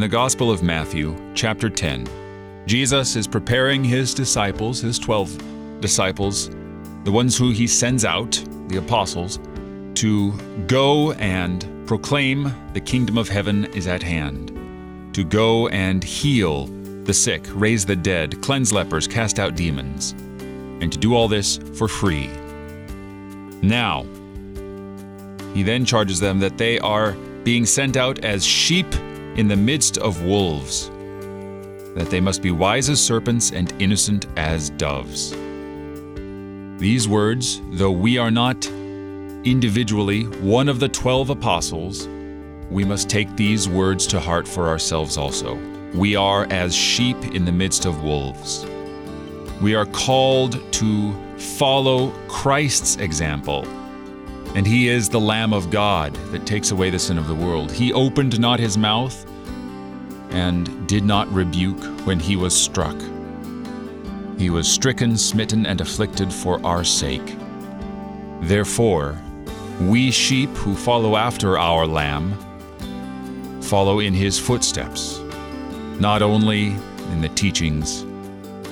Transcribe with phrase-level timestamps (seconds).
[0.00, 2.08] the Gospel of Matthew, chapter 10,
[2.66, 6.48] Jesus is preparing his disciples, his 12 disciples,
[7.04, 9.38] the ones who he sends out, the apostles,
[9.94, 10.32] to
[10.66, 14.48] go and proclaim the kingdom of heaven is at hand,
[15.14, 16.66] to go and heal
[17.04, 20.12] the sick, raise the dead, cleanse lepers, cast out demons,
[20.80, 22.28] and to do all this for free.
[23.60, 24.04] Now,
[25.54, 27.12] he then charges them that they are
[27.44, 28.86] being sent out as sheep
[29.36, 30.90] in the midst of wolves,
[31.94, 35.30] that they must be wise as serpents and innocent as doves.
[36.78, 38.66] These words, though we are not
[39.44, 42.08] individually one of the twelve apostles,
[42.70, 45.58] we must take these words to heart for ourselves also.
[45.94, 48.64] We are as sheep in the midst of wolves.
[49.60, 53.66] We are called to follow Christ's example.
[54.54, 57.72] And he is the Lamb of God that takes away the sin of the world.
[57.72, 59.26] He opened not his mouth
[60.30, 62.96] and did not rebuke when he was struck.
[64.38, 67.36] He was stricken, smitten, and afflicted for our sake.
[68.42, 69.18] Therefore,
[69.80, 72.36] we sheep who follow after our Lamb
[73.62, 75.18] follow in his footsteps,
[75.98, 76.66] not only
[77.12, 78.04] in the teachings,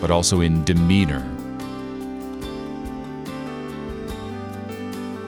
[0.00, 1.24] but also in demeanor.